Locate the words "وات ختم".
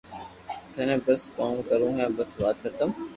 2.41-2.89